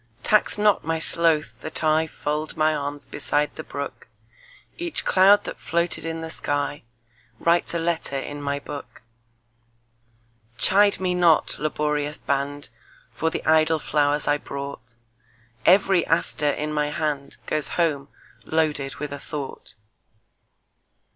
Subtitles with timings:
[0.23, 4.07] Tax not my sloth that IFold my arms beside the brook;
[4.79, 6.29] Each cloud that floated in the
[7.39, 9.03] skyWrites a letter in my book.
[10.57, 12.69] Chide me not, laborious band,
[13.13, 14.95] For the idle flowers I brought;
[15.67, 18.07] Every aster in my handGoes home
[18.43, 19.75] loaded with a thought.